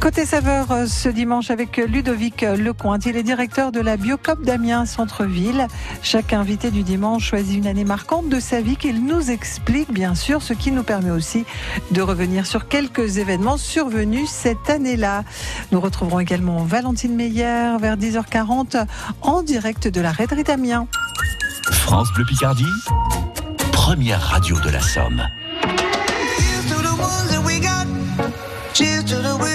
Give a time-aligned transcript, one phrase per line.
[0.00, 3.04] Côté saveur euh, ce dimanche avec Ludovic Lecointe.
[3.06, 5.66] Il est directeur de la Biocop d'Amiens Centre-Ville.
[6.02, 10.14] Chaque invité du dimanche choisit une année marquante de sa vie qu'il nous explique bien
[10.14, 11.44] sûr, ce qui nous permet aussi
[11.90, 15.24] de revenir sur quelques événements survenus cette année-là.
[15.72, 18.86] Nous retrouverons également Valentine Meyer vers 10h40
[19.22, 20.86] en direct de la raiderie d'Amiens.
[21.72, 22.64] France Bleu Picardie,
[23.72, 25.22] première radio de la Somme.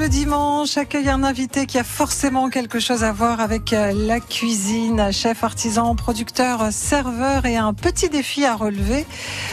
[0.00, 4.18] Le dimanche, accueille un invité qui a forcément quelque chose à voir avec euh, la
[4.18, 5.12] cuisine.
[5.12, 9.04] Chef, artisan, producteur, serveur et un petit défi à relever.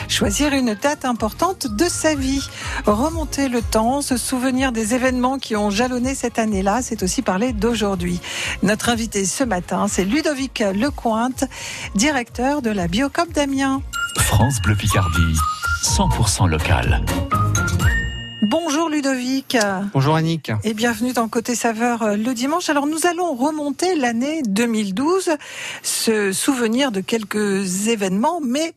[0.07, 2.47] Choisir une date importante de sa vie.
[2.85, 7.51] Remonter le temps, se souvenir des événements qui ont jalonné cette année-là, c'est aussi parler
[7.51, 8.21] d'aujourd'hui.
[8.63, 11.43] Notre invité ce matin, c'est Ludovic Lecointe,
[11.93, 13.81] directeur de la Biocop d'Amiens.
[14.19, 15.35] France Bleu Picardie,
[15.83, 17.03] 100% local.
[18.49, 19.57] Bonjour Ludovic.
[19.91, 20.53] Bonjour Annick.
[20.63, 22.69] Et bienvenue dans Côté Saveur euh, le dimanche.
[22.69, 25.31] Alors nous allons remonter l'année 2012,
[25.83, 28.73] se souvenir de quelques événements, mais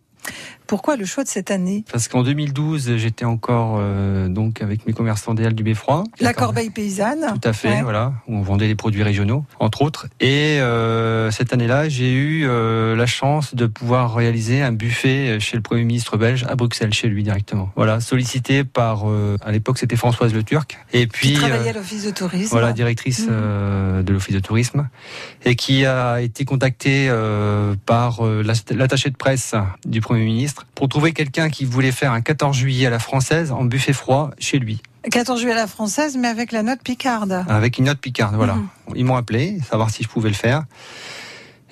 [0.70, 1.84] pourquoi le choix de cette année?
[1.90, 6.04] Parce qu'en 2012, j'étais encore euh, donc avec mes commerçants des Halles du Beffroi.
[6.20, 7.26] La corbeille paysanne.
[7.40, 7.82] Tout à fait, Ouais.
[7.82, 10.06] voilà, où on vendait des produits régionaux, entre autres.
[10.20, 15.56] Et euh, cette année-là, j'ai eu euh, la chance de pouvoir réaliser un buffet chez
[15.56, 17.72] le Premier ministre belge à Bruxelles, chez lui directement.
[17.74, 19.06] Voilà, sollicité par,
[19.42, 20.78] à l'époque, c'était Françoise Le Turc.
[20.92, 22.50] Et puis, Qui travaillait à l'office de tourisme.
[22.52, 24.04] voilà, directrice Mhm.
[24.04, 24.88] de l'office de tourisme,
[25.44, 27.10] et qui a été contactée
[27.86, 32.20] par la- l'attaché de presse du Premier ministre pour trouver quelqu'un qui voulait faire un
[32.20, 34.80] 14 juillet à la française en buffet froid chez lui,
[35.10, 37.44] 14 juillet à la française, mais avec la note picarde.
[37.48, 38.34] avec une note picarde.
[38.36, 38.54] Voilà.
[38.54, 38.68] Mhm.
[38.96, 40.64] Ils m'ont appelé, savoir si je pouvais le faire.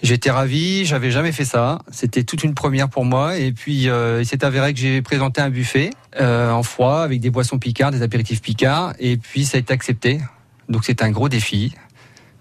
[0.02, 1.81] J'étais ravi, j'avais jamais fait ça.
[1.90, 3.37] C'était toute une première pour moi.
[3.37, 5.90] Et puis, euh, il s'est avéré que j'ai présenté un buffet
[6.20, 8.94] euh, en froid avec des boissons picards, des apéritifs picards.
[9.00, 10.20] Et puis, ça a été accepté.
[10.69, 11.75] Donc, c'est un gros défi.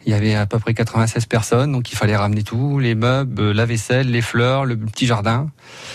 [0.07, 3.41] Il y avait à peu près 96 personnes, donc il fallait ramener tout, les meubles,
[3.41, 5.49] euh, la vaisselle, les fleurs, le petit jardin.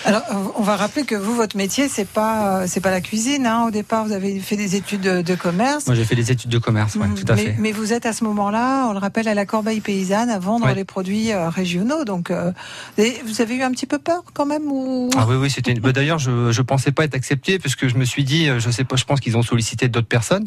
[0.05, 3.01] Alors, euh, on va rappeler que vous, votre métier, c'est pas, euh, c'est pas la
[3.01, 3.47] cuisine.
[3.47, 3.65] Hein.
[3.69, 5.87] Au départ, vous avez fait des études de, de commerce.
[5.87, 7.15] Moi j'ai fait des études de commerce, ouais, Mhm.
[7.15, 7.57] tout à mais, fait.
[7.59, 10.67] mais vous êtes à ce moment-là, on le rappelle, à la corbeille paysanne à vendre
[10.67, 10.75] Ouais.
[10.75, 12.05] les produits euh, régionaux.
[12.05, 12.53] Donc, euh,
[12.99, 15.09] vous avez eu un petit peu peur quand même ou?
[15.17, 15.73] Ah oui, oui, c'était.
[15.73, 18.49] une- bah, D'ailleurs, je je pensais pas être accepté parce que je me suis dit,
[18.59, 20.45] je sais pas, je pense qu'ils ont sollicité d'autres personnes.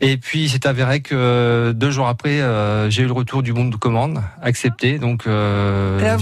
[0.00, 3.52] Et puis, c'est avéré que euh, deux jours après, euh, j'ai eu le retour du
[3.52, 4.98] bon de commande, accepté.
[4.98, 6.16] Donc, euh, là,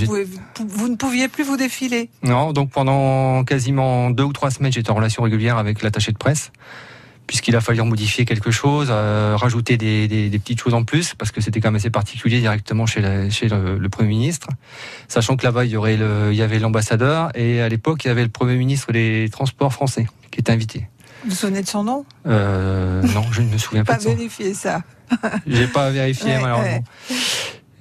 [0.66, 2.08] vous, ne pouviez plus vous défiler.
[2.22, 6.16] non, donc pendant quasiment deux ou trois semaines, j'étais en relation régulière avec l'attaché de
[6.16, 6.52] presse,
[7.26, 11.14] puisqu'il a fallu modifier quelque chose, euh, rajouter des, des- des petites choses en plus,
[11.14, 14.48] parce que c'était quand même assez particulier directement chez, la- chez le, le Premier ministre.
[15.06, 18.08] Sachant que là-bas, il y, aurait le, il y avait l'ambassadeur, et à l'époque, il
[18.08, 20.86] y avait le Premier ministre des Transports français, qui était invité.
[21.24, 22.04] Vous vous souvenez de son nom?
[22.26, 24.82] Euh, non, je ne me souviens pas Pas de ça.
[25.46, 26.84] J'ai pas vérifié Ouais, malheureusement.
[27.10, 27.16] ouais.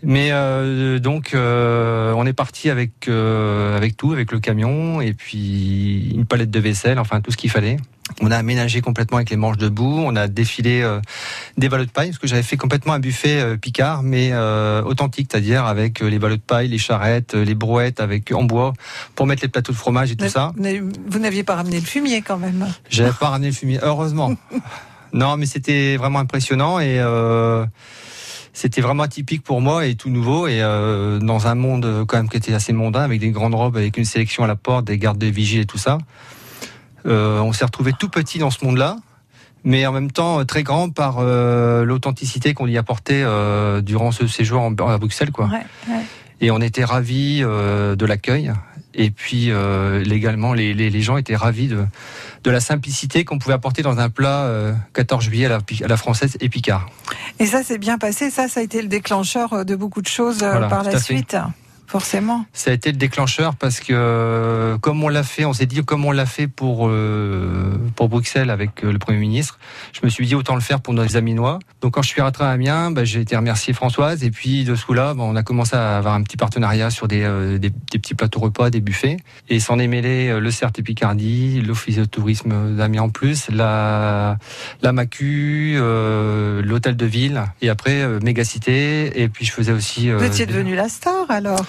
[0.03, 5.13] Mais euh, donc euh, on est parti avec euh, avec tout, avec le camion et
[5.13, 7.77] puis une palette de vaisselle, enfin tout ce qu'il fallait.
[8.21, 10.03] On a aménagé complètement avec les manches debout.
[10.05, 11.01] On a défilé euh,
[11.57, 14.83] des ballots de paille parce que j'avais fait complètement un buffet euh, Picard, mais euh,
[14.83, 18.73] authentique, c'est-à-dire avec les ballots de paille, les charrettes, les brouettes avec en bois
[19.15, 20.53] pour mettre les plateaux de fromage et tout ça.
[20.57, 22.67] Vous n'aviez pas ramené le fumier quand même.
[22.89, 24.35] J'avais pas ramené le fumier, heureusement.
[25.13, 26.99] non, mais c'était vraiment impressionnant et
[28.55, 32.29] c'était vraiment atypique pour moi et tout nouveau et euh, dans un monde quand même
[32.29, 34.97] qui était assez mondain avec des grandes robes, avec une sélection à la porte, des
[34.97, 35.97] gardes de vigile et tout ça.
[37.05, 38.97] Euh, on s'est retrouvé tout petit dans ce monde-là.
[39.63, 44.11] Mais en même temps euh, très grand par euh, l'authenticité qu'on y apportait euh, durant
[44.11, 45.47] ce séjour en- à Bruxelles, quoi.
[45.47, 46.01] Ouais, ouais.
[46.41, 48.51] Et on était ravis euh, de l'accueil.
[48.97, 49.49] Et puis
[50.05, 51.85] légalement, les, les, les gens étaient ravis de,
[52.45, 55.83] de la simplicité qu'on pouvait apporter dans un plat euh, 14 juillet à la, pi-
[55.83, 56.87] à la française et Picard.
[57.39, 58.29] Et ça s'est bien passé.
[58.29, 61.25] Ça, ça a été le déclencheur de beaucoup de choses Voilà, par la fait.
[61.87, 62.45] Forcément.
[62.51, 65.83] Ça a été le déclencheur parce que euh, comme on l'a fait, on s'est dit
[65.83, 69.59] comme on l'a fait pour euh, pour Bruxelles avec euh, le Premier ministre,
[69.93, 71.59] je me suis dit autant le faire pour nos Aminois.
[71.81, 74.75] Donc quand je suis rentré à Amiens, bah, j'ai été remercier Françoise et puis de
[74.75, 77.69] ce coup-là, bah, on a commencé à avoir un petit partenariat sur des, euh, des,
[77.69, 79.17] des petits plateaux repas, des buffets
[79.49, 84.37] et s'en est mêlé le CERT et Picardie, l'Office de tourisme d'Amiens en plus, la
[84.81, 90.23] la Macu, euh, l'hôtel de ville et après Mégacité et puis je faisais aussi Vous
[90.23, 91.65] étiez devenu la star alors?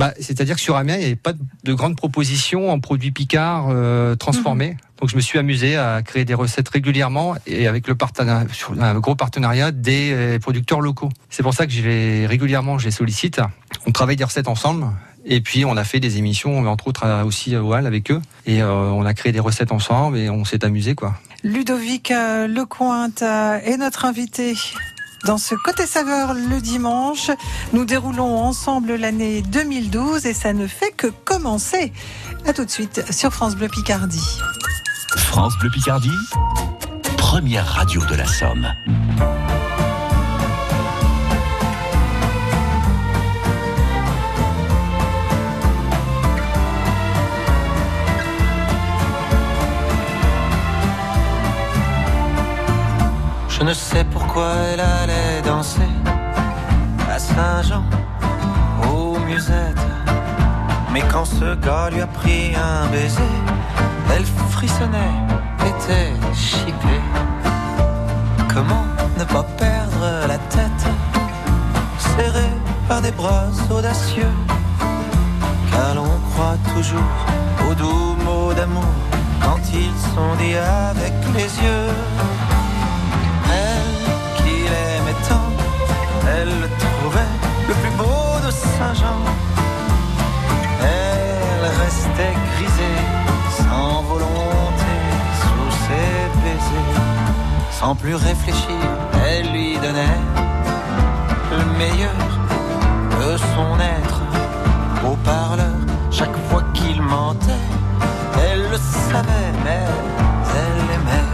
[0.00, 3.66] Bah, C'est-à-dire que sur Amiens, il n'y avait pas de grandes propositions en produits Picard
[3.68, 4.78] euh, transformés.
[4.98, 8.46] Donc je me suis amusé à créer des recettes régulièrement et avec le partenariat,
[8.80, 11.10] un gros partenariat des euh, producteurs locaux.
[11.28, 13.42] C'est pour ça que je vais régulièrement, je les sollicite.
[13.86, 14.86] On travaille des recettes ensemble.
[15.26, 18.22] Et puis on a fait des émissions, entre autres aussi au Hall avec eux.
[18.46, 21.14] Et euh, on a créé des recettes ensemble et on s'est amusé quoi.
[21.44, 24.54] Ludovic Lecointe est notre invité.
[25.24, 27.30] Dans ce côté saveur le dimanche,
[27.72, 31.92] nous déroulons ensemble l'année 2012 et ça ne fait que commencer.
[32.46, 34.38] À tout de suite sur France Bleu Picardie.
[35.16, 36.08] France Bleu Picardie,
[37.16, 38.66] première radio de la Somme.
[53.70, 55.92] Ne sais pourquoi elle allait danser
[57.08, 57.84] à Saint-Jean,
[58.90, 59.86] aux musettes.
[60.92, 63.34] Mais quand ce gars lui a pris un baiser,
[64.12, 64.24] elle
[64.54, 65.14] frissonnait,
[65.70, 67.04] était chippée.
[68.52, 68.86] Comment
[69.16, 70.84] ne pas perdre la tête,
[71.98, 72.56] serrée
[72.88, 74.34] par des bras audacieux,
[75.70, 77.14] car l'on croit toujours
[77.70, 78.94] aux doux mots d'amour
[79.40, 81.99] quand ils sont dits avec les yeux.
[87.70, 89.22] Le plus beau de Saint-Jean.
[90.82, 93.00] Elle restait grisée,
[93.58, 94.92] sans volonté,
[95.42, 97.00] sous ses baisers.
[97.78, 98.82] Sans plus réfléchir,
[99.26, 100.22] elle lui donnait
[101.52, 102.28] le meilleur
[103.20, 104.20] de son être.
[105.08, 107.66] Au parleur, chaque fois qu'il mentait,
[108.46, 109.84] elle le savait, mais
[110.60, 111.30] elle aimait.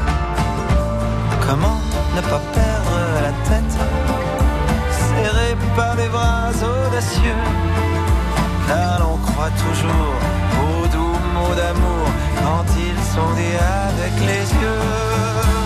[1.47, 1.81] Comment
[2.16, 2.75] ne pas perdre
[6.97, 7.35] audacieux
[8.67, 10.15] Car l'on croit toujours
[10.62, 12.07] aux doux mots d'amour
[12.43, 15.66] Quand ils sont dits avec les yeux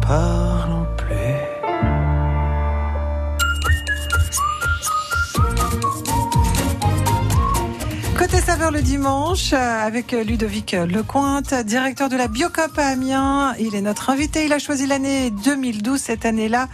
[0.00, 1.58] parlons plus.
[8.18, 13.54] Côté saveur le dimanche, euh, avec Ludovic Lecointe, directeur de la Biocop à Amiens.
[13.60, 14.44] Il est notre invité.
[14.44, 16.68] Il a choisi l'année 2012, cette année-là.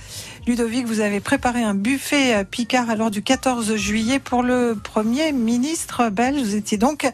[0.46, 6.10] Ludovic, vous avez préparé un buffet Picard alors du 14 juillet pour le premier ministre
[6.10, 6.42] belge.
[6.42, 7.10] Vous étiez donc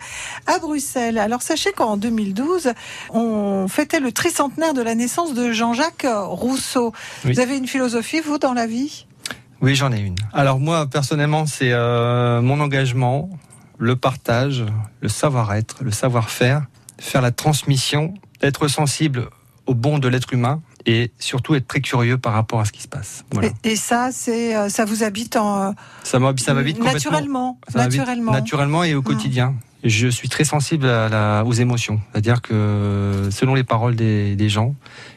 [0.48, 1.16] à Bruxelles.
[1.16, 2.72] Alors sachez qu'en 2012,
[3.10, 6.92] on fêtait le tricentenaire de la naissance de Jean-Jacques Rousseau.
[7.24, 7.34] Oui.
[7.34, 9.06] Vous avez une philosophie, vous, dans la vie?
[9.60, 10.16] Oui, j'en ai une.
[10.32, 13.30] Alors moi, personnellement, c'est euh, mon engagement,
[13.78, 14.64] le partage,
[15.02, 16.64] le savoir-être, le savoir-faire,
[16.98, 19.30] faire la transmission, être sensible
[19.66, 22.82] au bon de l'être humain et surtout être très curieux par rapport à ce qui
[22.82, 23.24] se passe.
[23.32, 23.48] Voilà.
[23.64, 27.58] et, et ça, c'est, euh, ça vous habite en, Ça m'habite ça m'habite naturellement.
[27.68, 28.32] Ça naturellement.
[28.32, 29.54] Naturellement et au quotidien.
[29.82, 32.00] Je suis très sensible à la- aux émotions.
[32.12, 34.74] C'est-à-dire que selon les paroles des, des gens,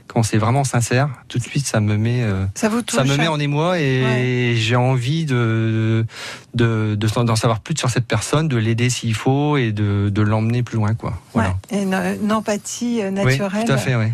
[0.07, 2.95] quand c'est vraiment sincère, tout de suite ça me met, euh, Ça vous touche.
[2.97, 6.05] ça me met en émoi et j'ai envie de
[6.53, 10.21] de de- d'en savoir plus sur cette personne, de l'aider s'il faut et de, de
[10.21, 11.13] l'emmener plus loin, quoi.
[11.33, 11.57] Voilà.
[11.71, 11.93] Ouais, et une,
[12.23, 14.07] une empathie euh, Oui, naturelle tout à fait, oui.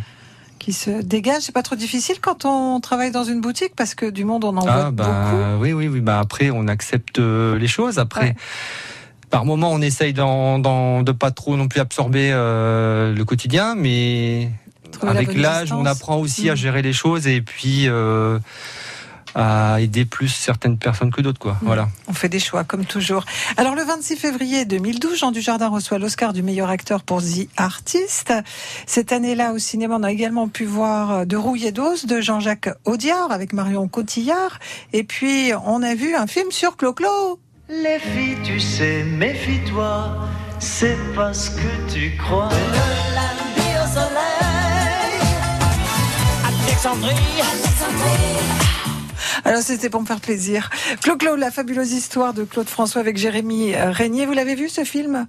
[0.70, 1.42] Qui se dégage.
[1.42, 4.56] C'est pas trop difficile quand on travaille dans une boutique parce que du monde on
[4.56, 5.10] en Ah voit beaucoup.
[5.10, 6.00] bah oui, oui, oui.
[6.00, 7.98] Bah après, on accepte euh, les choses.
[7.98, 8.36] Après, Ouais.
[9.32, 14.52] par moment, on essaye d'en- de pas trop non plus absorber euh, le quotidien, mais
[14.92, 16.58] Trouver avec l'âge, on apprend aussi à Mm.
[16.58, 18.38] gérer les choses et puis euh,
[19.40, 21.54] à aider plus certaines personnes que d'autres, quoi.
[21.54, 21.66] Mm.
[21.66, 21.90] Voilà.
[22.08, 23.24] On fait des choix comme toujours.
[23.58, 28.34] Alors le 26 février 2012, Jean Dujardin reçoit l'Oscar du meilleur acteur pour The Artist.
[28.86, 32.20] Cette année-là au cinéma, on a également pu voir euh, De rouille et d'os de
[32.20, 34.60] Jean-Jacques Audiard avec Marion Cotillard.
[34.92, 37.40] Et puis on a vu un film sur Clo-Clo.
[37.70, 40.18] Les filles, tu sais, méfie-toi,
[40.60, 42.50] c'est pas ce que tu crois.
[42.50, 45.22] Le lundi au soleil,
[46.44, 47.16] Alexandrie.
[49.46, 50.70] Alors c'était pour me faire plaisir.
[51.02, 54.26] Clo-Clo, la fabuleuse histoire de Claude François avec Jérémy euh, Régnier.
[54.26, 55.28] Vous l'avez vu ce film?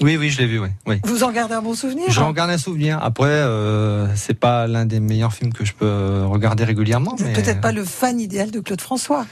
[0.00, 0.68] Oui, oui, je l'ai vu, oui.
[0.86, 1.00] oui.
[1.04, 2.98] Vous en gardez un bon souvenir J'en garde un souvenir.
[3.02, 7.14] Après, euh, c'est pas l'un des meilleurs films que je peux regarder régulièrement.
[7.16, 9.26] Vous mais- peut-être pas le fan idéal de Claude François.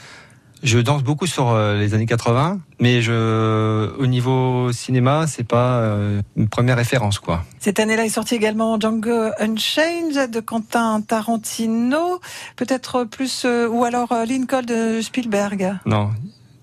[0.63, 5.77] Je danse beaucoup sur euh, les années 80, mais je, au niveau cinéma, c'est pas
[5.79, 7.43] euh, une première référence, quoi.
[7.59, 12.19] Cette année-là est sorti également Django Unchained de Quentin Tarantino,
[12.57, 15.77] peut-être plus euh, ou alors euh, Lincoln de Spielberg.
[15.87, 16.11] Non,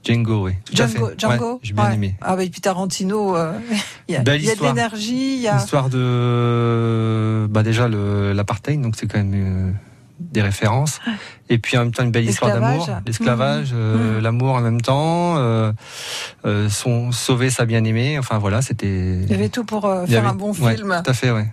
[0.05, 0.53] Django, oui.
[0.65, 1.21] Tout à Django, fait.
[1.21, 1.53] Django.
[1.55, 1.95] Ouais, J'ai bien Ouais.
[1.95, 2.15] aimé.
[2.21, 3.53] Ah bah et puis Tarantino, euh,
[4.09, 5.57] il y a, y a de l'énergie, a.
[5.57, 9.73] L'histoire de, bah déjà le l'apartheid, donc c'est quand même euh,
[10.21, 11.01] des références.
[11.49, 14.23] Et puis en même temps une belle histoire d'amour, l'esclavage, euh, Mhm.
[14.23, 15.73] l'amour en même temps, euh,
[16.45, 18.19] euh, son, sauver sa bien-aimée.
[18.19, 18.87] Enfin voilà, c'était.
[19.23, 21.01] Il y avait tout pour euh, faire avait- un bon ouais, film.
[21.05, 21.47] Tout à fait, ouais.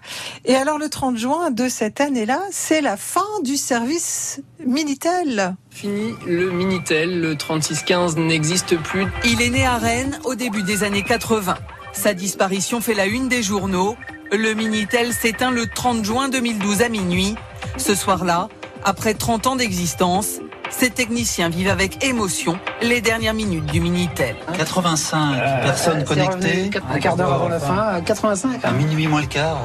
[0.46, 5.56] Et alors le 30 juin de cette année-là, c'est la fin du service Minitel.
[5.72, 9.06] Fini, le Minitel, le 3615 n'existe plus.
[9.24, 11.56] Il est né à Rennes au début des années 80.
[11.94, 13.96] Sa disparition fait la une des journaux.
[14.32, 17.36] Le Minitel s'éteint le 30 juin 2012 à minuit.
[17.78, 18.48] Ce soir-là,
[18.84, 20.40] après 30 ans d'existence,
[20.70, 24.36] ces techniciens vivent avec émotion les dernières minutes du Minitel.
[24.58, 26.70] 85 personnes connectées.
[26.92, 28.64] Un quart d'heure avant la fin, 85.
[28.64, 29.60] À minuit moins le quart.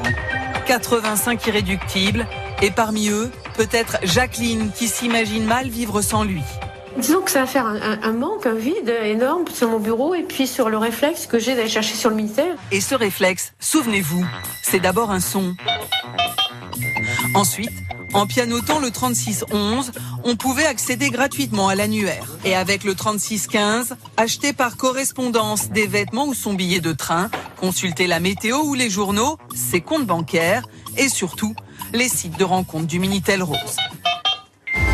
[0.67, 2.27] 85 irréductibles,
[2.61, 6.43] et parmi eux, peut-être Jacqueline qui s'imagine mal vivre sans lui.
[6.97, 10.13] Disons que ça va faire un, un- un manque, un vide énorme sur mon bureau
[10.13, 12.55] et puis sur le réflexe que j'ai d'aller chercher sur le Minitel.
[12.71, 14.25] Et ce réflexe, souvenez-vous,
[14.61, 15.55] c'est d'abord un son.
[17.33, 17.71] Ensuite,
[18.13, 19.91] en pianotant le 3611,
[20.23, 22.25] on pouvait accéder gratuitement à l'annuaire.
[22.45, 28.07] Et avec le 3615, acheter par correspondance des vêtements ou son billet de train, consulter
[28.07, 31.55] la météo ou les journaux, ses comptes bancaires et surtout
[31.93, 33.77] les sites de rencontre du Minitel Rose.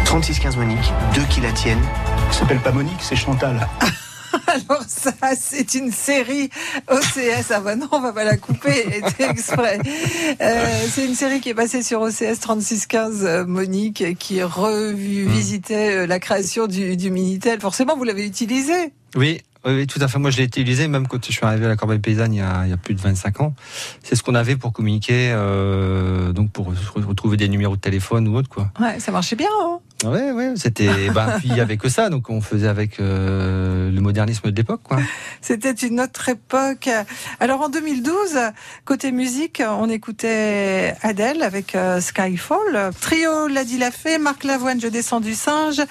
[0.06, 1.84] 3615 Monique, deux qui la tiennent.
[2.32, 3.68] Ça s'appelle pas Monique, c'est Chantal.
[4.48, 6.50] Alors ça, c'est une série
[6.90, 7.52] OCS.
[7.52, 9.80] Ah bah non, on va pas la couper exprès.
[10.42, 16.08] Euh, c'est une série qui est passée sur OCS 3615 euh, Monique, qui revisitait euh,
[16.08, 17.60] la création du, du Minitel.
[17.60, 18.94] Forcément, vous l'avez utilisé.
[19.16, 19.42] Oui,
[19.74, 20.20] oui, tout à fait.
[20.20, 22.42] Moi, je l'ai utilisé même quand je suis arrivé à la Corbeille Paysanne il y
[22.42, 23.54] a, il y a plus de 25 ans.
[24.04, 28.36] C'est ce qu'on avait pour communiquer, euh, donc pour retrouver des numéros de téléphone ou
[28.36, 28.72] autre, quoi.
[28.80, 29.50] Ouais, ça marchait bien.
[29.62, 31.10] Hein Ouais, ouais, c'était.
[31.14, 34.56] ben, puis il y avait que ça, donc on faisait avec euh, le modernisme de
[34.56, 35.00] l'époque, quoi.
[35.42, 36.90] C'était une autre époque.
[37.40, 38.38] Alors en 2012,
[38.86, 42.92] côté musique, on écoutait Adèle avec euh, Skyfall.
[43.02, 44.20] Trio l'a dit l'a fait.
[44.20, 45.82] Marc Lavoine, Je descends du singe.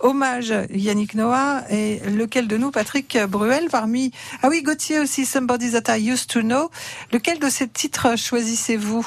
[0.00, 5.72] Hommage Yannick Noah et lequel de nous, Patrick Bruel, parmi ah oui Gauthier aussi, Somebody
[5.72, 6.70] That I Used to Know.
[7.12, 9.06] Lequel de ces titres choisissez-vous?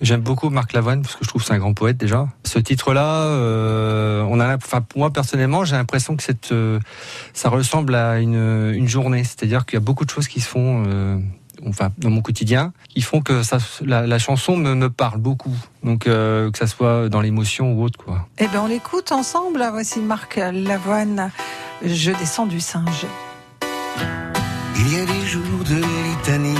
[0.00, 2.28] J'aime beaucoup Marc Lavoine parce que je trouve c'est un grand poète déjà.
[2.44, 6.78] Ce titre-là, euh, on a, enfin moi personnellement, j'ai l'impression que cette, euh,
[7.32, 9.24] ça ressemble à une, une journée.
[9.24, 11.18] C'est-à-dire qu'il y a beaucoup de choses qui se font, euh,
[11.68, 15.56] enfin dans mon quotidien, qui font que ça, la, la chanson me, me parle beaucoup.
[15.82, 18.28] Donc euh, que ça soit dans l'émotion ou autre quoi.
[18.38, 19.66] Eh ben on l'écoute ensemble.
[19.72, 21.30] Voici Marc Lavoine.
[21.84, 23.06] Je descends du singe.
[24.76, 26.58] Il y a des jours de litanie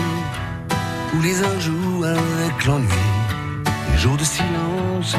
[1.15, 2.89] où les uns jouent avec l'ennui,
[3.93, 5.17] les jours de silence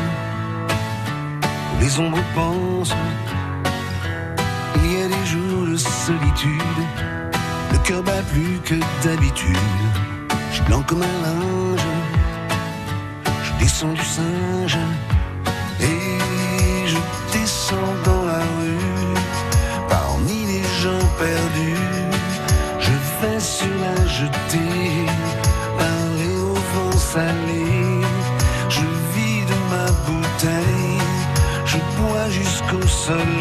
[1.75, 2.95] où les ombres pensent.
[4.83, 6.61] Il y a des jours de solitude,
[7.85, 9.57] cœur bat plus que d'habitude.
[10.49, 11.87] Je suis blanc comme un linge,
[13.43, 14.77] je descends du singe
[15.79, 16.97] et je
[17.31, 19.13] descends dans la rue
[19.87, 21.75] parmi les gens perdus.
[22.79, 25.05] Je vais sur la jetée,
[25.77, 27.65] parler au vent salé.
[28.69, 31.01] Je vide ma bouteille,
[31.65, 33.34] je bois jusqu'au soleil.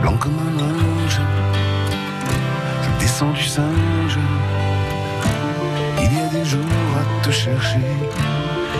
[0.00, 1.20] Blanc comme un linge,
[2.82, 4.18] je descends du singe.
[5.98, 6.62] Il y a des jours
[7.00, 7.90] à te chercher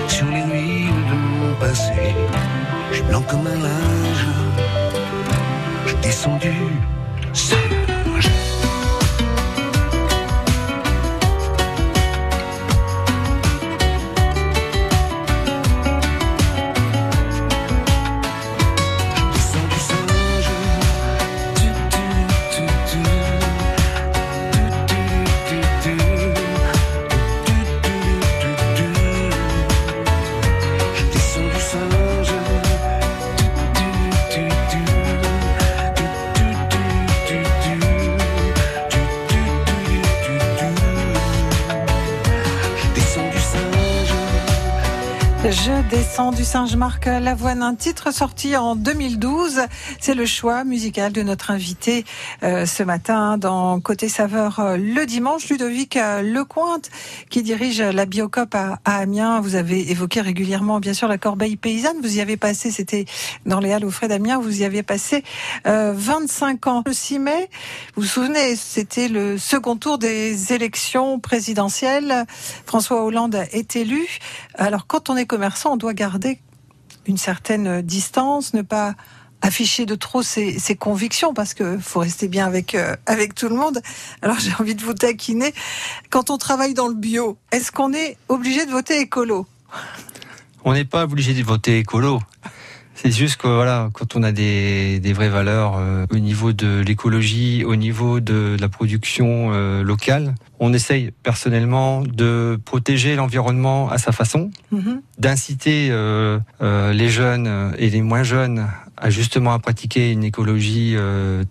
[0.08, 2.14] sur les ruines de mon passé.
[2.90, 4.26] Je suis blanc comme un linge,
[5.86, 6.52] je descends du
[7.32, 7.87] singe.
[46.18, 49.60] Du Singe-Marc Lavoine, un titre sorti en 2012.
[50.00, 52.04] C'est le choix musical de notre invité
[52.42, 56.90] euh, ce matin dans Côté Saveur euh, le dimanche, Ludovic euh, Lecointe,
[57.30, 59.40] qui dirige la Biocop à, Amiens.
[59.40, 61.98] Vous avez évoqué régulièrement, bien sûr, la corbeille paysanne.
[62.02, 63.04] Vous y avez passé, c'était
[63.46, 65.22] dans les Halles au frais d'Amiens, vous y avez passé
[65.68, 66.82] euh, 25 ans.
[66.84, 67.48] Le 6 mai,
[67.94, 72.26] vous vous souvenez, c'était le second tour des élections présidentielles.
[72.66, 74.04] François Hollande est élu.
[74.54, 76.07] Alors, quand on est commerçant, on doit garder
[77.06, 78.94] une certaine distance, ne pas
[79.40, 83.48] afficher de trop ses, ses convictions parce que faut rester bien avec euh, avec tout
[83.48, 83.80] le monde.
[84.22, 85.54] Alors j'ai envie de vous taquiner.
[86.10, 89.46] Quand on travaille dans le bio, est-ce qu'on est obligé de voter écolo?
[90.64, 92.20] On n'est pas obligé de voter écolo.
[93.00, 96.80] C'est juste que voilà, quand on a des, des vraies valeurs euh, au niveau de
[96.80, 103.98] l'écologie, au niveau de, la production euh, locale, on essaye personnellement de protéger l'environnement à
[103.98, 105.00] sa façon, Mhm.
[105.18, 106.40] d'inciter euh,
[106.92, 110.96] les jeunes et les moins jeunes à justement à pratiquer une écologie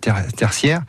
[0.02, 0.82] ter- tertiaire.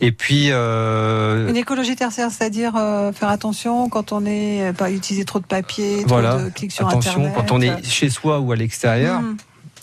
[0.00, 5.24] Et puis euh, Une écologie tertiaire, c'est-à-dire euh, faire attention quand on est pas utiliser
[5.24, 7.34] trop de papier, trop voilà, de clics sur attention internet.
[7.36, 9.20] quand on est chez soi ou à l'extérieur.
[9.22, 9.36] Mhm.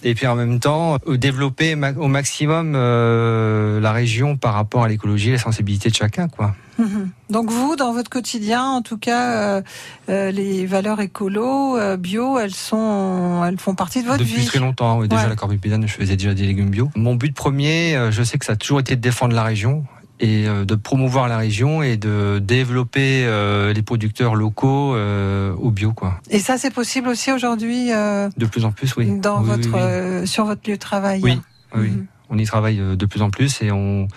[0.04, 4.88] Et puis en même temps, euh, développer au maximum euh, la région par rapport à
[4.88, 6.56] l'écologie et la sensibilité de chacun, quoi.
[6.78, 7.10] Mhm.
[7.30, 9.62] Donc vous, dans votre quotidien, en tout cas,
[10.10, 14.46] euh, les valeurs écolo, euh, bio, elles sont, elles font partie de votre Depuis vie.
[14.46, 15.30] très longtemps, oui, déjà Ouais.
[15.30, 16.90] la corbeille paysanne, je faisais déjà des légumes bio.
[16.96, 19.84] Mon but premier, je sais que ça a toujours été de défendre la région
[20.20, 25.72] et euh, de promouvoir la région et de développer euh, les producteurs locaux euh, au
[25.72, 26.20] bio, quoi.
[26.30, 29.10] Et ça, c'est possible aussi aujourd'hui euh, De plus en plus, oui.
[29.20, 30.28] dans Oui, votre, oui.
[30.28, 31.22] sur votre lieu de travail?
[31.24, 31.40] Oui,
[31.76, 31.90] oui.
[31.90, 32.06] Mhm.
[32.32, 34.08] On y travaille de plus en plus et on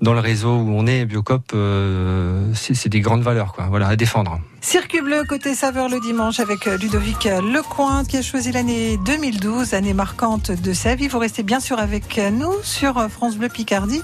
[0.00, 3.66] dans le réseau où on est, Biocop, euh, c'est des grandes valeurs, quoi.
[3.68, 4.40] Voilà, à défendre.
[4.62, 9.92] Circuit bleu côté saveur le dimanche avec Ludovic Lecointe qui a choisi l'année 2012, année
[9.92, 11.08] marquante de sa vie.
[11.08, 14.00] Vous restez bien sûr avec nous sur France Bleu Picardie,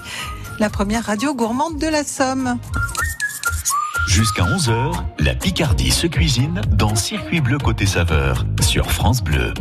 [0.59, 2.57] la première radio gourmande de la Somme.
[4.07, 9.53] Jusqu'à 11h, la Picardie se cuisine dans Circuit Bleu Côté Saveur sur France Bleu.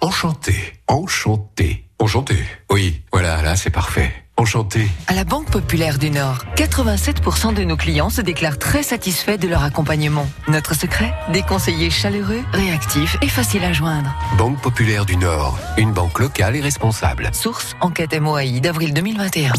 [0.00, 0.54] Enchanté,
[0.88, 2.36] enchanté, enchanté.
[2.70, 4.03] Oui, voilà, là c'est parfait.
[4.44, 4.90] Enchanté.
[5.06, 9.48] À la Banque Populaire du Nord, 87% de nos clients se déclarent très satisfaits de
[9.48, 10.28] leur accompagnement.
[10.48, 14.14] Notre secret Des conseillers chaleureux, réactifs et faciles à joindre.
[14.36, 17.30] Banque Populaire du Nord, une banque locale et responsable.
[17.32, 19.54] Source Enquête MOAI d'avril 2021.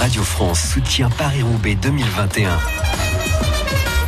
[0.00, 2.58] Radio France soutient Paris-Roubaix 2021.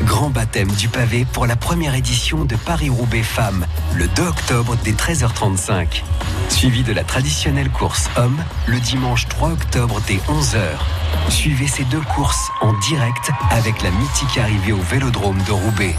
[0.04, 4.92] Grand baptême du pavé pour la première édition de Paris-Roubaix Femmes, le 2 octobre dès
[4.92, 6.02] 13h35.
[6.48, 11.30] Suivi de la traditionnelle course homme, le dimanche 3 octobre dès 11h.
[11.30, 15.94] Suivez ces deux courses en direct avec la mythique arrivée au Vélodrome de Roubaix.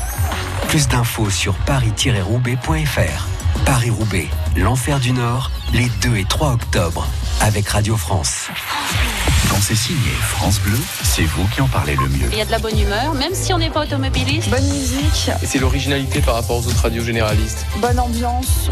[0.68, 3.33] Plus d'infos sur paris-roubaix.fr.
[3.66, 7.08] Paris-Roubaix, l'enfer du Nord, les 2 et 3 octobre,
[7.42, 8.48] avec Radio France.
[9.50, 12.28] Quand c'est signé France Bleu, c'est vous qui en parlez le mieux.
[12.32, 14.50] Il y a de la bonne humeur, même si on n'est pas automobiliste.
[14.50, 17.66] Bonne musique, Et c'est l'originalité par rapport aux autres radios généralistes.
[17.80, 18.70] bonne ambiance.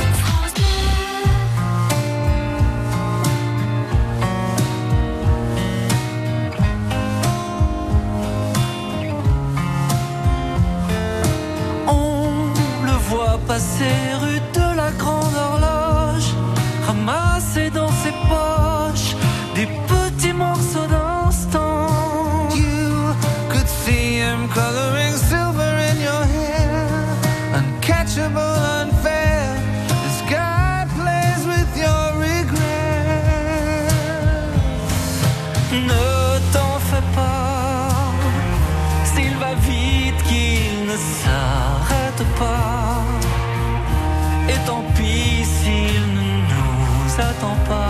[11.87, 14.40] On le voit passer rue
[14.97, 16.33] Grande Horloge,
[16.87, 18.70] ramasser dans ses poches
[47.41, 47.80] attend pas.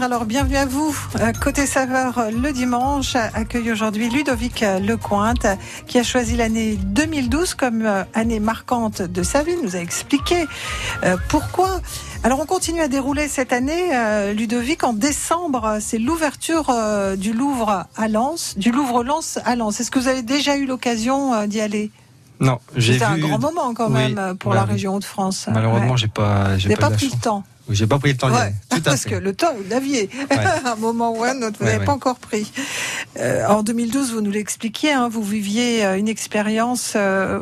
[0.00, 0.96] Alors bienvenue à vous.
[1.18, 5.48] Euh, Côté saveur, le dimanche accueille aujourd'hui Ludovic Lecointe
[5.88, 9.54] qui a choisi l'année 2012 comme euh, année marquante de sa vie.
[9.58, 10.46] Il nous a expliqué
[11.02, 11.80] euh, pourquoi.
[12.22, 13.90] Alors on continue à dérouler cette année,
[14.32, 16.72] Ludovic, en décembre, c'est l'ouverture
[17.16, 19.80] du Louvre à Lens, du Louvre-Lens à Lens.
[19.80, 21.92] Est-ce que vous avez déjà eu l'occasion d'y aller?
[22.40, 22.98] Non, j'ai vu.
[22.98, 24.72] C'est un grand moment quand Oui, même pour bah la oui.
[24.72, 25.48] région Hauts-de-France.
[25.52, 25.96] Malheureusement, Ouais.
[25.96, 27.42] j'ai pas, j'ai pas, pris le temps.
[27.68, 28.54] Oui, J'ai pas pris le temps Ouais.
[28.70, 29.10] Tout à parce fait.
[29.10, 30.08] que le temps, vous l'aviez.
[30.30, 32.50] à un moment ou à un autre, vous n'avez pas encore pris.
[33.18, 37.40] Euh, en 2012, vous nous l'expliquiez, hein, vous viviez euh, une expérience euh,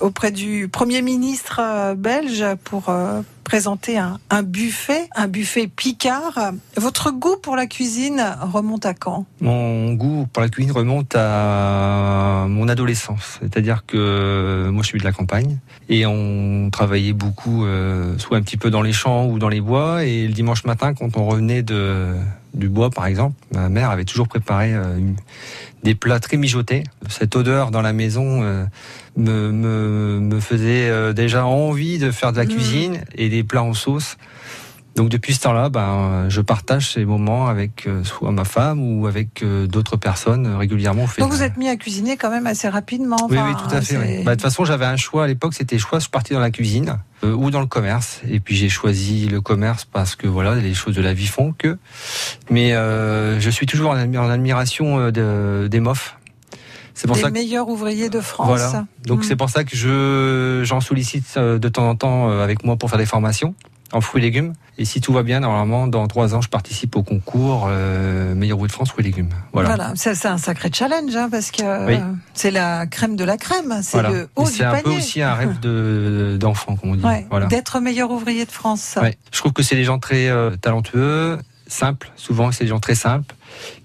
[0.00, 6.52] auprès du Premier ministre euh, belge pour euh, présenter un, un buffet, un buffet Picard.
[6.76, 9.24] Votre goût pour la cuisine remonte à quand?
[9.40, 13.38] Mon goût pour la cuisine remonte à mon adolescence.
[13.40, 15.56] C'est-à-dire que moi, je suis de la campagne
[15.88, 19.62] et on travaillait beaucoup, euh, soit un petit peu dans les champs ou dans les
[19.62, 20.04] bois.
[20.04, 24.28] Et le dimanche matin, quand on revenait du bois, par exemple, ma mère avait toujours
[24.28, 24.98] préparé euh,
[25.82, 26.84] des plats très mijotés.
[27.08, 28.66] Cette odeur dans la maison euh,
[29.18, 32.48] me, me, me faisait euh, déjà envie de faire de la Mmh.
[32.48, 34.16] cuisine et des plats en sauce.
[34.96, 39.06] Donc depuis ce temps-là, ben, je partage ces moments avec euh, soit ma femme ou
[39.06, 41.06] avec euh, d'autres personnes régulièrement.
[41.06, 43.28] Fait Donc vous êtes mis à cuisiner quand même assez rapidement.
[43.30, 43.96] oui, enfin, oui, tout à fait.
[43.96, 44.24] oui.
[44.24, 45.54] Bah, De toute façon, j'avais un choix à l'époque.
[45.54, 48.22] C'était choix, je partais dans la cuisine euh, ou dans le commerce.
[48.28, 51.52] Et puis j'ai choisi le commerce parce que voilà, les choses de la vie font
[51.56, 51.78] que.
[52.50, 56.16] Mais euh, je suis toujours en, admi- en admiration de, des MOF.
[57.00, 58.48] C'est pour des ça que meilleurs ouvriers de France.
[58.48, 58.84] voilà.
[59.06, 59.22] Donc Mm.
[59.22, 62.76] c'est pour ça que je j'en sollicite euh, de temps en temps euh, avec moi
[62.76, 63.54] pour faire des formations
[63.92, 64.52] en fruits et légumes.
[64.76, 68.58] Et si tout va bien, normalement, dans trois ans, je participe au concours euh, meilleur
[68.58, 69.30] goût de France fruits et légumes.
[69.54, 69.68] Voilà.
[69.70, 71.96] Voilà, c'est un sacré challenge hein, parce que Oui.
[72.34, 74.10] c'est la crème de la crème, c'est Voilà.
[74.10, 74.82] le haut du C'est un panier.
[74.82, 77.04] peu aussi un rêve de d'enfant, comme on dit.
[77.04, 77.46] Ouais, Voilà.
[77.46, 78.98] D'être meilleur ouvrier de France.
[79.00, 79.16] Ouais.
[79.32, 82.10] Je trouve que c'est des gens très euh, talentueux, simples.
[82.16, 83.34] Souvent, c'est des gens très simples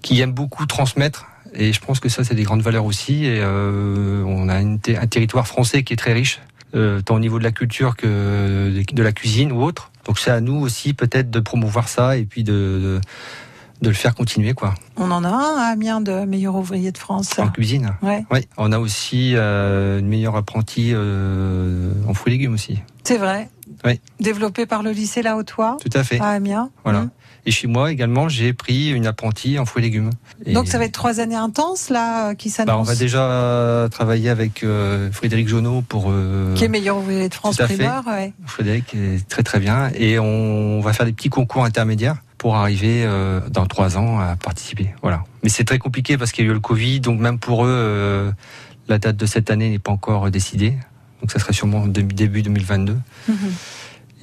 [0.02, 1.26] qui aiment beaucoup transmettre.
[1.54, 3.24] Et je pense que ça, c'est des grandes valeurs aussi.
[3.26, 6.40] Et euh, on a une un territoire français qui est très riche,
[6.74, 9.90] euh, tant au niveau de la culture que de la cuisine ou autre.
[10.06, 13.00] Donc c'est à nous aussi peut-être de promouvoir ça et puis de, de,
[13.80, 14.74] de le faire continuer quoi.
[14.96, 17.38] On en a un à Amiens de meilleur ouvrier de France.
[17.38, 17.94] En cuisine.
[18.02, 18.24] Ouais.
[18.30, 18.40] Oui.
[18.58, 22.80] On a aussi euh, une meilleure apprentie euh, en fruits et légumes aussi.
[23.04, 23.48] C'est vrai.
[23.84, 24.00] Oui.
[24.20, 26.20] Développé par le lycée La Haute-Oie Tout à fait.
[26.20, 26.70] à Amiens.
[26.84, 27.02] Voilà.
[27.02, 27.10] Mm.
[27.46, 30.10] Et chez moi également, j'ai pris une apprentie en fruits et légumes.
[30.46, 32.84] Et- Donc ça va être trois années intenses là euh, qui Bah, on s'annoncent.
[32.92, 36.06] va déjà travailler avec euh, Frédéric Jonot pour.
[36.08, 38.02] euh, Qui est meilleur ouvrier de France primeur.
[38.06, 38.32] ouais.
[38.46, 39.90] Frédéric est très très bien.
[39.94, 44.36] Et on va faire des petits concours intermédiaires pour arriver euh, dans trois ans à
[44.36, 44.94] participer.
[45.02, 45.22] Voilà.
[45.42, 47.68] Mais c'est très compliqué parce qu'il y a eu le Covid, donc même pour eux,
[47.70, 48.30] euh,
[48.88, 50.74] la date de cette année n'est pas encore décidée.
[51.20, 52.96] Donc ça serait sûrement début 2022.
[53.28, 53.36] Mhm.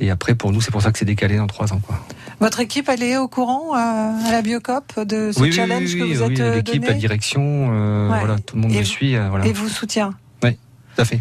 [0.02, 1.80] Et après, pour nous, c'est pour ça que c'est décalé dans trois ans.
[1.80, 1.96] Quoi.
[2.40, 5.94] Votre équipe, elle est au courant euh, à la Biocop de ce oui, oui, challenge
[5.94, 8.18] oui, que vous êtes euh, l'équipe, la donné direction, euh, Ouais.
[8.20, 9.16] voilà, tout le monde Et me vous- suit.
[9.16, 9.46] euh, voilà.
[9.46, 10.16] et vous soutient.
[10.44, 10.58] Oui,
[10.96, 11.20] tout à fait.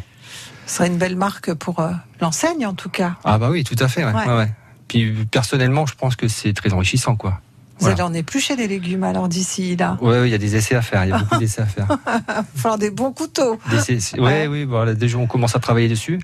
[0.67, 1.87] Ce serait une belle marque pour
[2.23, 3.17] l'enseigne en tout cas.
[3.25, 4.03] Ah bah oui, tout à fait.
[4.05, 4.51] Ouais, ouais.
[4.89, 7.41] Puis personnellement, je pense que c'est très enrichissant, quoi.
[7.81, 7.95] Vous Voilà.
[7.95, 9.97] allez en éplucher des légumes alors d'ici là.
[10.03, 11.03] Ouais, il y a des essais à faire.
[11.05, 11.87] Il y a beaucoup d'essais à faire.
[12.07, 13.59] Il va falloir des bons couteaux.
[13.83, 16.21] C'est- ouais, oui, voilà, déjà on commence à travailler dessus.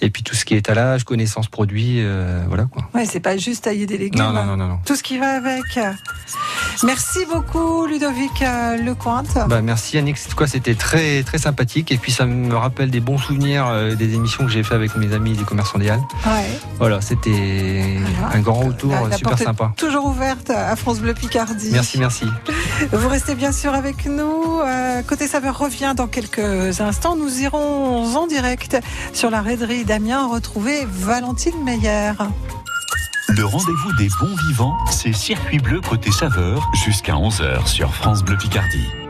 [0.00, 2.84] Et puis tout ce qui est étalage, connaissance produit, euh, voilà quoi.
[2.94, 4.22] Ouais, c'est pas juste tailler des légumes.
[4.22, 4.78] Non, non, non, non, non.
[4.84, 5.64] Tout ce qui va avec.
[6.82, 9.38] Merci beaucoup Ludovic euh, Lecointe.
[9.48, 12.90] Bah merci Yannick, en tout cas c'était très très sympathique et puis ça me rappelle
[12.90, 15.90] des bons souvenirs euh, des émissions que j'ai fait avec mes amis des commerçants des
[15.90, 16.02] Halles.
[16.26, 16.48] Ouais.
[16.78, 17.98] Voilà, c'était
[18.32, 19.72] un grand retour La- la super sympa.
[19.76, 21.70] Toujours ouverte à France Bleu Picardie.
[21.72, 22.26] Merci, merci.
[22.92, 24.60] Vous restez bien sûr avec nous.
[24.60, 27.16] Euh, Côté saveur revient dans quelques instants.
[27.16, 28.76] Nous irons en direct
[29.14, 32.12] sur la raiderie d'Amiens retrouver Valentine Meyer.
[33.30, 38.36] Le rendez-vous des bons vivants, c'est Circuit Bleu côté saveur jusqu'à 11h sur France Bleu
[38.36, 39.03] Picardie.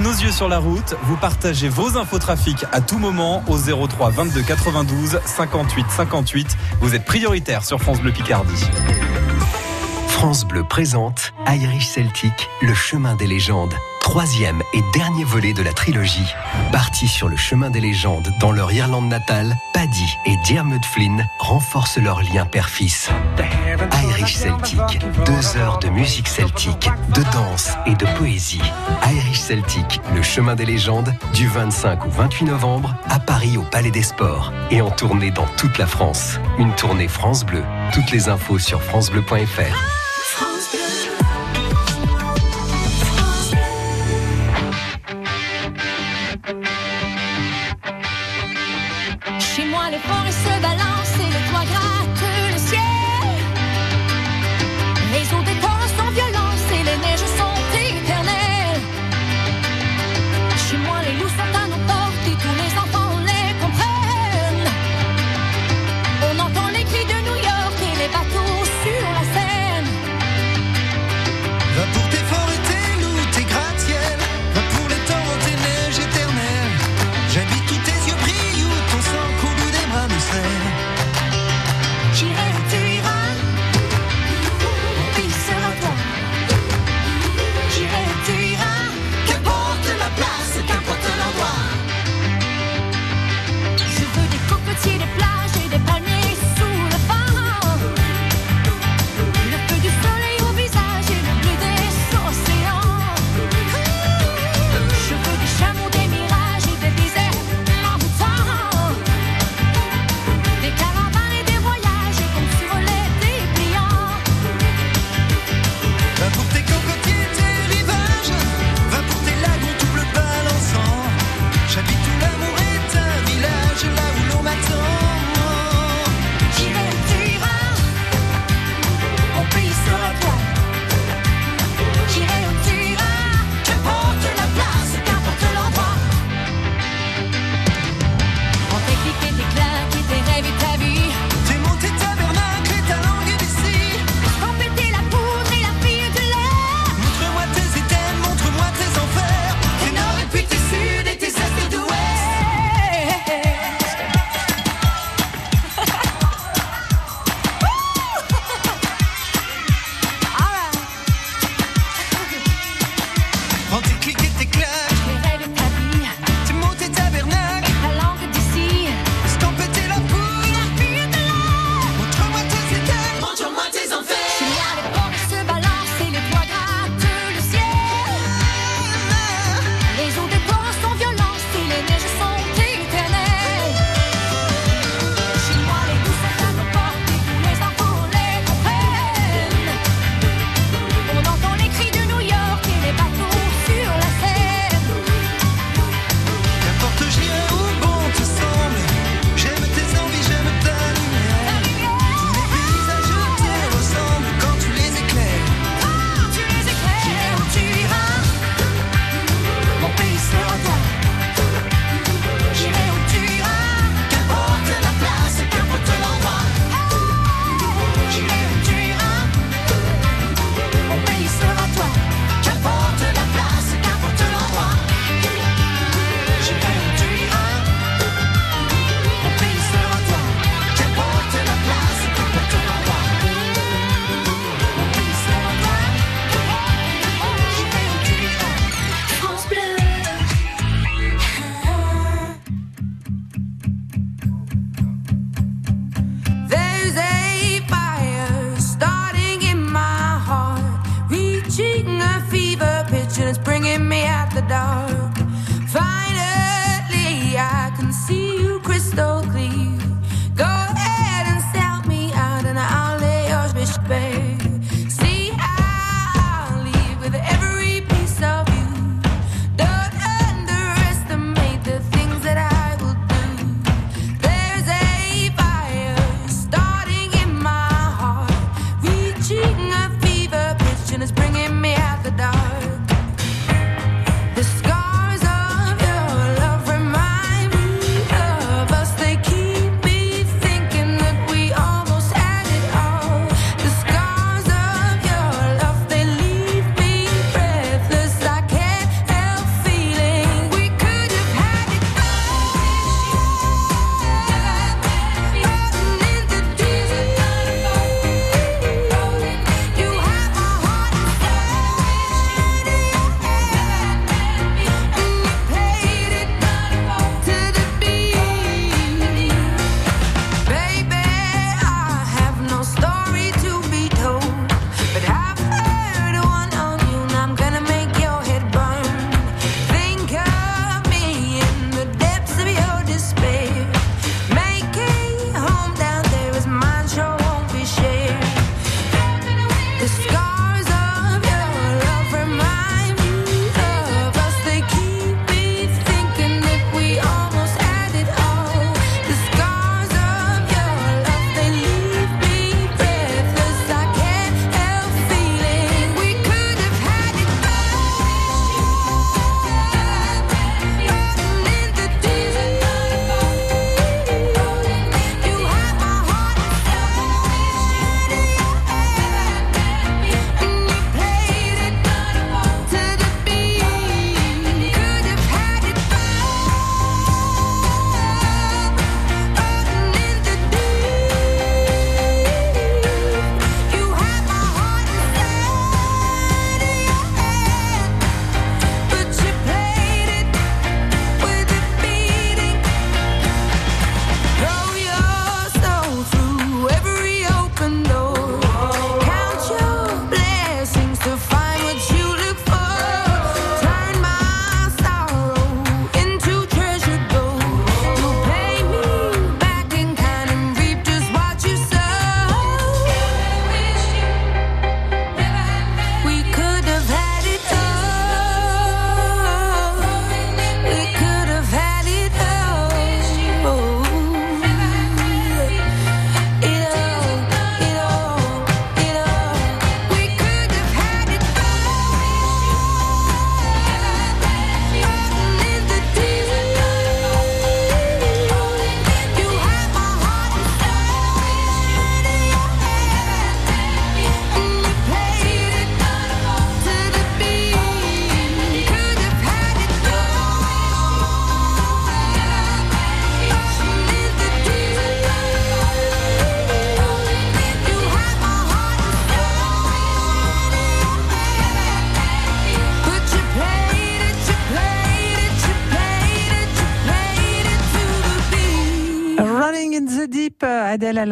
[0.00, 0.94] Nos yeux sur la route.
[1.04, 6.56] Vous partagez vos infos trafic à tout moment au 03 22 92 58 58.
[6.80, 8.64] Vous êtes prioritaire sur France Bleu Picardie.
[10.08, 13.74] France Bleu présente Irish Celtic, le chemin des légendes.
[14.02, 16.34] Troisième et dernier volet de la trilogie.
[16.72, 21.98] Partis sur le chemin des légendes dans leur Irlande natale, Paddy et Diarmuid Flynn renforcent
[21.98, 23.10] leur lien père-fils.
[24.04, 28.60] Irish Celtic, deux heures de musique celtique, de danse et de poésie.
[29.06, 33.92] Irish Celtic, le chemin des légendes, du 25 au 28 novembre à Paris au Palais
[33.92, 36.38] des Sports et en tournée dans toute la France.
[36.58, 37.62] Une tournée France Bleu.
[37.94, 40.01] Toutes les infos sur francebleu.fr.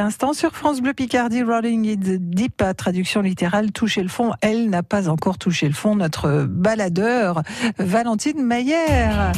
[0.03, 4.33] l'instant, sur France Bleu Picardie, Rolling in the Deep, traduction littérale, toucher le fond.
[4.41, 7.43] Elle n'a pas encore touché le fond, notre baladeur,
[7.79, 9.33] Valentine Maillère.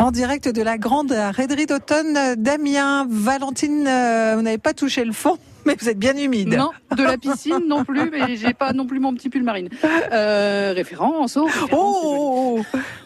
[0.00, 3.06] En direct de la grande raiderie d'automne d'Amiens.
[3.08, 6.56] Valentine, euh, vous n'avez pas touché le fond, mais vous êtes bien humide.
[6.56, 9.68] Non, de la piscine non plus, mais j'ai pas non plus mon petit pull marine.
[10.12, 12.62] Euh, référence, oh, référence, Oh,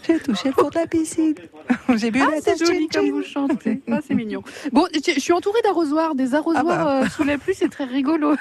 [0.08, 1.34] j'ai touché le fond de la piscine.
[1.96, 3.80] J'ai bu Ah, la c'est joli comme vous chantez.
[3.90, 4.42] Ah, c'est mignon.
[4.72, 7.02] Bon, je suis entourée d'arrosoirs, des arrosoirs Ah bah.
[7.02, 8.34] euh, sous la pluie, c'est très rigolo.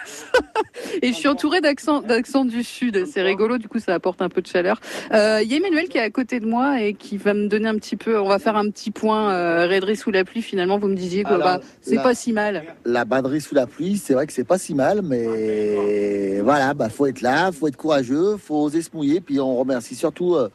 [1.01, 3.57] Et je suis entourée d'accents, d'accents du sud, c'est rigolo.
[3.57, 4.79] Du coup, ça apporte un peu de chaleur.
[5.13, 7.47] Euh, Il y a Emmanuel qui est à côté de moi et qui va me
[7.47, 8.17] donner un petit peu.
[8.19, 10.41] On va faire un petit point euh, raiderie sous la pluie.
[10.41, 12.63] Finalement, vous me disiez que Alors, bah, c'est la- pas si mal.
[12.85, 16.89] La baderie sous la pluie, c'est vrai que c'est pas si mal, mais voilà, bah
[16.89, 20.49] faut être là, faut être courageux, faut oser se mouiller, puis on remercie surtout euh,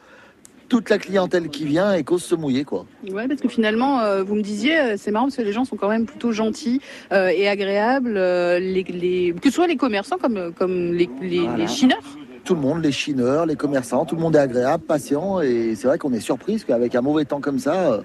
[0.73, 2.87] toute la clientèle qui vient et qu'ose se mouiller, quoi.
[3.11, 5.65] Ouais, parce que finalement, euh, vous me disiez, euh, c'est marrant parce que les gens
[5.65, 9.75] sont quand même plutôt gentils euh, et agréables, euh, les, les- que ce soit les
[9.75, 11.57] commerçants comme, comme les, les, Voilà.
[11.57, 12.01] les chineurs.
[12.43, 15.85] Tout le monde, les chineurs, les commerçants, tout le monde est agréable, patient, et c'est
[15.87, 18.01] vrai qu'on est surpris, parce qu'avec un mauvais temps comme ça,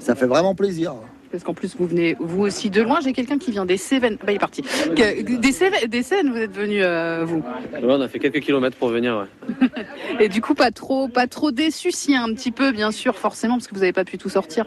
[0.00, 0.94] ça fait vraiment plaisir.
[1.30, 3.00] Parce qu'en plus, vous venez vous aussi de loin.
[3.02, 4.16] J'ai quelqu'un qui vient des Cévennes.
[4.24, 4.62] Bah, il est parti.
[4.96, 7.38] Des Cévennes, des Cévennes, vous êtes venu, euh, vous.
[7.72, 9.26] Ouais, on a fait quelques kilomètres pour venir.
[9.48, 9.68] Ouais.
[10.20, 13.54] Et du coup, pas trop, pas trop déçu, si un petit peu, bien sûr, forcément,
[13.56, 14.66] parce que vous n'avez pas pu tout sortir.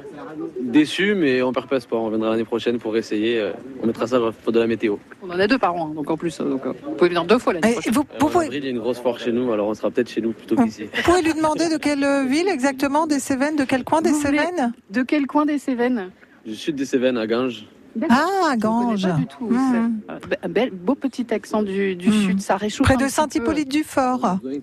[0.62, 2.04] Déçu, mais on perd pas espoir.
[2.04, 3.40] On viendra l'année prochaine pour essayer.
[3.40, 3.52] euh,
[3.82, 4.98] On mettra ça pour de la météo.
[5.24, 7.26] On en a deux par an, hein, donc en plus, euh, donc, vous pouvez venir
[7.26, 7.94] deux fois l'année prochaine.
[7.94, 10.10] Vous, en avril, il y a une grosse foire chez nous, alors on sera peut-être
[10.10, 10.84] chez nous plutôt qu'ici.
[10.94, 14.22] Vous pouvez lui demander de quelle ville exactement Des Cévennes De quel coin des Vous
[14.22, 14.74] Cévennes?
[14.92, 16.12] De quel coin des Cévennes?
[16.46, 17.66] Du sud des Cévennes, à Ganges.
[18.10, 19.04] Ah, Ganges.
[19.04, 19.50] Pas du tout.
[19.52, 19.88] Euh,
[20.44, 22.22] Un bel, beau petit accent du, du Mhm.
[22.28, 22.88] sud, ça réchauffe.
[22.88, 24.40] Près de Saint-Hippolyte-du-Fort.
[24.42, 24.62] peu.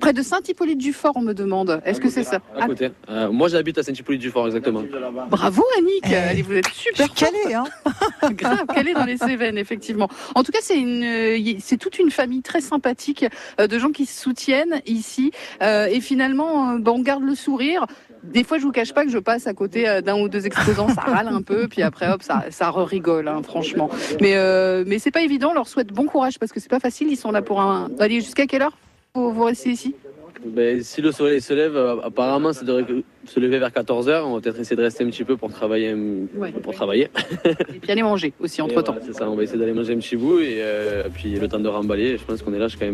[0.00, 1.80] Près de Saint-Hippolyte-du-Fort, on me demande.
[1.84, 2.36] Est-ce que c'est ça?
[2.54, 2.90] À Ah, côté.
[3.08, 4.82] Euh, moi, j'habite à Saint-Hippolyte-du-Fort, exactement.
[5.30, 6.04] Bravo Annick,
[6.36, 7.64] Eh, vous êtes super calée, hein
[8.32, 10.08] Grave, calée dans les Cévennes, effectivement.
[10.34, 13.24] En tout cas, c'est une, euh, c'est toute une famille très sympathique
[13.60, 15.30] euh, de gens qui se soutiennent ici.
[15.62, 17.86] Euh, et finalement, euh, bah, on garde le sourire.
[18.32, 20.46] Des fois, je vous cache pas que je passe à côté euh, d'un ou deux
[20.46, 23.90] exposants, ça râle un peu, puis après, hop, ça, ça rigole, hein, franchement.
[24.20, 25.50] Mais, euh, mais c'est pas évident.
[25.50, 27.08] On leur souhaite bon courage parce que c'est pas facile.
[27.10, 27.88] Ils sont là pour un.
[27.98, 28.76] Allez, jusqu'à quelle heure
[29.14, 29.94] vous, vous restez ici?
[30.44, 32.84] Ben, si le soleil se lève, euh, apparemment, ça devrait
[33.24, 34.22] se lever vers 14h.
[34.24, 35.94] On va peut-être essayer de rester un petit peu pour travailler.
[36.34, 36.52] Ouais.
[36.52, 37.08] Pour travailler.
[37.74, 38.92] Et puis aller manger aussi entre temps.
[38.92, 41.30] Et voilà, c'est ça, on va essayer d'aller manger un petit bout et euh, puis
[41.34, 42.18] le temps de remballer.
[42.18, 42.86] Je pense qu'on est là jusqu'à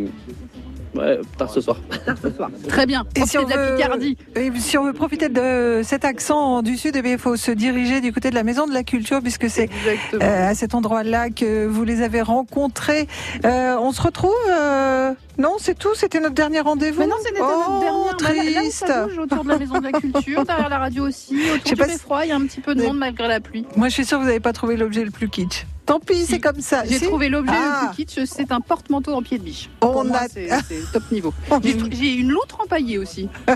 [0.94, 1.78] Ouais, tard ce soir.
[2.68, 3.04] Très bien.
[3.16, 4.16] Et si on, de la veut, Picardie.
[4.36, 7.50] et si on veut profiter de cet accent du Sud, eh bien, il faut se
[7.50, 9.70] diriger du côté de la Maison de la Culture, puisque c'est
[10.14, 13.08] euh, à cet endroit-là que vous les avez rencontrés.
[13.44, 17.40] Euh, on se retrouve euh, Non, c'est tout C'était notre dernier rendez-vous Mais non, c'était
[17.40, 18.16] oh, notre dernière.
[18.20, 18.84] Bah, là- Là triste.
[18.86, 21.52] ça bouge autour de la maison de la culture, derrière la radio aussi, Je sais
[21.54, 23.40] autour du pas si- beffroi, il y a un petit peu de monde malgré la
[23.40, 23.64] pluie.
[23.76, 25.64] Moi, je suis sûre que vous n'avez pas trouvé l'objet le plus kitsch.
[25.84, 26.84] Tant pis, c'est comme ça.
[26.84, 27.80] J'ai Si trouvé l'objet Ah.
[27.82, 29.68] le plus kitsch, c'est un porte-manteau en pied de biche.
[29.80, 30.48] On Pour moi, a- c'est
[30.86, 31.34] top niveau.
[31.62, 33.28] J'ai J'ai une loutre empaillée aussi.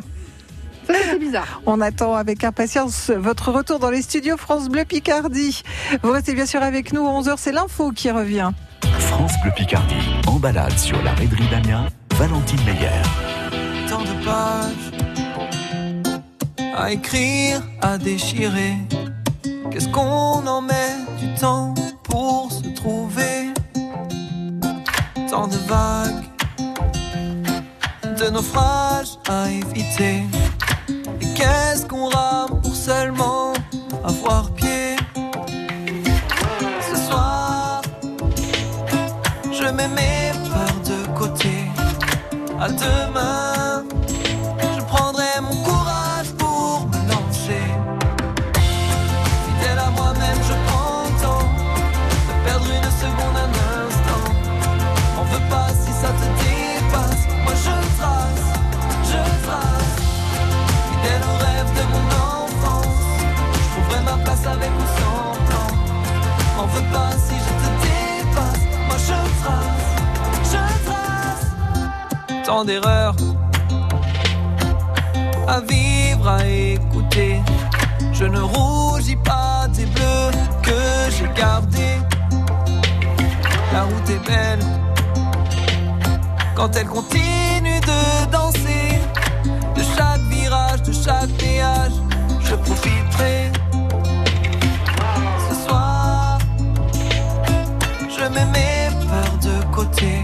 [0.87, 1.61] Ça, c'est bizarre.
[1.67, 5.63] On attend avec impatience votre retour dans les studios France Bleu Picardie.
[6.03, 7.03] Vous restez bien sûr avec nous.
[7.03, 8.51] 11h, c'est l'info qui revient.
[9.01, 9.97] France Bleu Picardie,
[10.29, 13.03] en balade sur la raiderie d'Amiens, Valentine Meyer.
[13.89, 14.97] tant de pages
[16.77, 18.75] à écrire, à déchirer.
[19.71, 21.75] Qu'est-ce qu'on en met du temps
[22.05, 23.53] pour se trouver?
[25.31, 26.25] Tant de vagues,
[28.17, 30.23] de naufrages à éviter.
[31.21, 33.53] Et qu'est-ce qu'on rame pour seulement
[34.05, 34.97] avoir pied?
[36.81, 37.83] Ce soir,
[39.53, 41.57] je mets mes peurs de côté.
[42.59, 43.46] À demain,
[72.47, 73.17] tant d'erreurs
[75.49, 77.41] à vivre, à écouter.
[78.13, 80.31] Je ne rougis pas des bleus
[80.63, 80.81] que
[81.11, 81.99] j'ai gardés.
[83.73, 84.65] La route est belle
[86.55, 89.01] quand elle continue de danser.
[89.75, 91.97] De chaque virage, de chaque péage,
[92.43, 93.51] je profiterai.
[95.49, 96.39] Ce soir,
[98.09, 100.23] je mets mes peurs de côté.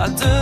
[0.00, 0.37] À demain,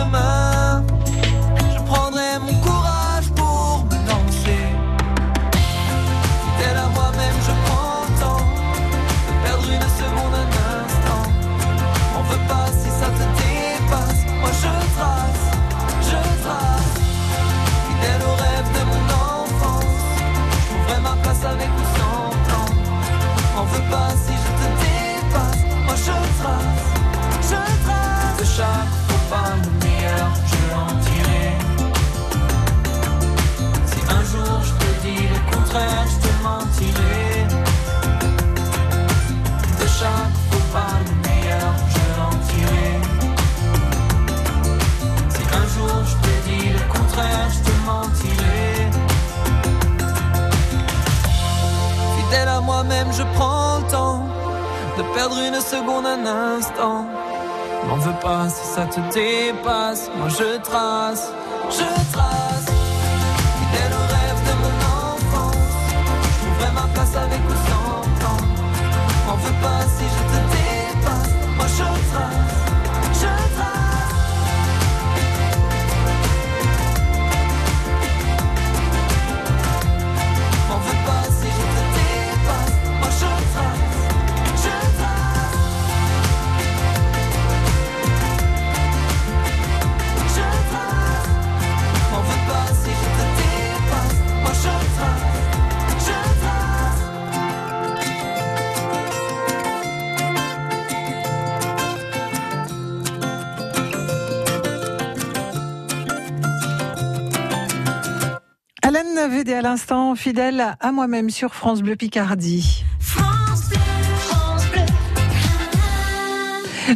[109.25, 112.85] Védé à l'instant, fidèle à moi-même sur France Bleu Picardie.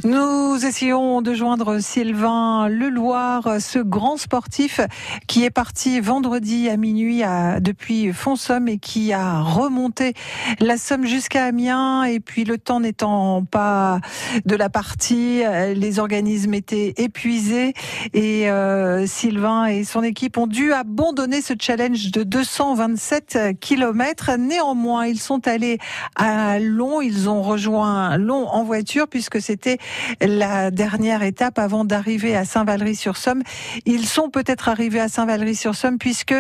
[0.05, 4.79] Nous essayons de joindre Sylvain Leloir, ce grand sportif
[5.27, 10.13] qui est parti vendredi à minuit à- depuis Fonsomme et qui a remonté
[10.61, 12.03] la Somme jusqu'à Amiens.
[12.05, 13.99] Et puis le temps n'étant pas
[14.45, 15.41] de la partie,
[15.75, 17.73] les organismes étaient épuisés
[18.13, 24.31] et euh, Sylvain et son équipe ont dû abandonner ce challenge de 227 kilomètres.
[24.37, 25.79] Néanmoins, ils sont allés
[26.15, 29.79] à Long, ils ont rejoint Long en voiture puisque c'était
[30.19, 33.43] la dernière étape avant d'arriver à Saint-Valery-sur-Somme.
[33.85, 36.33] Ils sont peut-être arrivés à Saint-Valery-sur-Somme puisque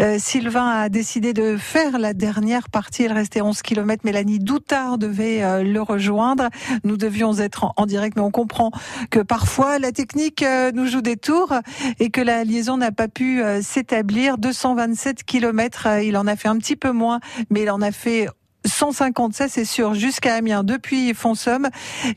[0.00, 3.04] euh, Sylvain a décidé de faire la dernière partie.
[3.04, 4.02] Il restait 11 km.
[4.04, 6.48] Mélanie Doutard devait euh, le rejoindre.
[6.84, 8.70] Nous devions être en, direct, mais on comprend
[9.10, 11.54] que parfois la technique euh, nous joue des tours
[11.98, 14.38] et que la liaison n'a pas pu s'établir.
[14.38, 17.20] 227 km, il en a fait un petit peu moins,
[17.50, 18.28] mais il en a fait
[18.68, 21.68] 150, ça c'est sûr, jusqu'à Amiens, depuis Fonsomme.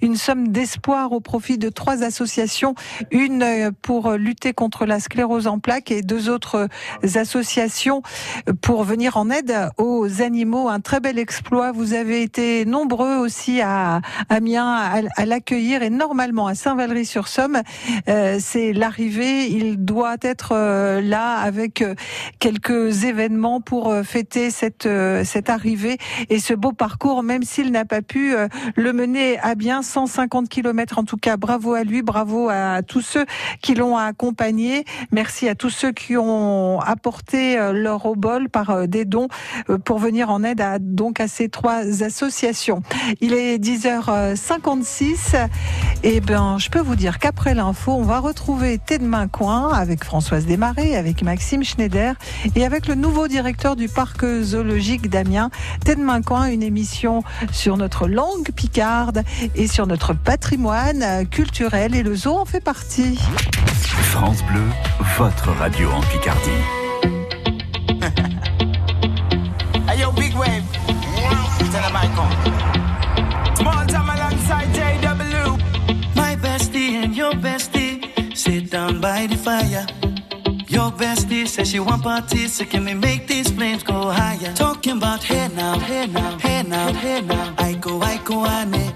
[0.02, 2.76] Une somme d'espoir au profit de trois associations.
[3.12, 6.68] Une euh, pour lutter contre la sclérose en plaques et deux autres
[7.04, 8.02] euh, associations
[8.62, 10.70] pour venir en aide aux animaux.
[10.70, 11.72] Un très bel exploit.
[11.72, 17.62] Vous avez été nombreux aussi à Amiens à, l'accueillir et normalement à Saint-Valery-sur-Somme,
[18.08, 19.48] euh, c'est l'arrivée.
[19.48, 20.54] Il doit être
[21.02, 21.84] là avec
[22.40, 24.88] quelques événements pour fêter cette,
[25.24, 25.98] cette arrivée
[26.42, 31.00] ce beau parcours, même s'il n'a pas pu euh, le mener à bien 150 km.
[31.00, 33.26] En tout cas, bravo à lui, bravo à tous ceux
[33.62, 34.84] qui l'ont accompagné.
[35.12, 39.28] Merci à tous ceux qui ont apporté leur obol par euh, des dons
[39.70, 42.82] euh, pour venir en aide à, donc à ces trois associations.
[43.22, 45.48] Il est 10h56
[46.04, 50.04] et eh ben je peux vous dire qu'après l'info, on va retrouver Tedemain Coin avec
[50.04, 52.16] Françoise Desmarais, avec Maxime Schneider
[52.56, 55.52] et avec le nouveau directeur du parc zoologique d'Amiens,
[55.86, 59.24] Tedemain une émission sur notre langue picarde
[59.56, 61.96] et sur notre patrimoine culturel.
[61.96, 63.20] Et le zoo en fait partie.
[63.76, 64.64] France Bleu,
[65.18, 66.50] votre radio en Picardie.
[80.72, 84.54] Your bestie says she want parties, so can we make these flames go higher?
[84.54, 87.54] Talking about hey now, hey now, hey now, hey now.
[87.58, 88.94] I go, I go, ane.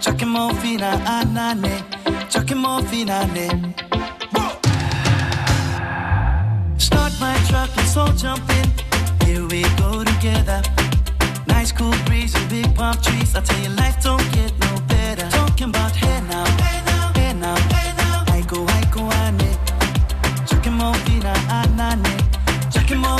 [0.00, 1.84] Chucking more fina, anane.
[2.28, 3.46] Chucking more fina, ne.
[6.76, 8.68] Start my truck, let's all jump in.
[9.28, 10.60] Here we go together.
[11.46, 13.36] Nice cool breeze and big palm trees.
[13.36, 15.28] I tell you, life don't get no better.
[15.30, 16.44] Talking about hey now,
[22.90, 23.19] Come on.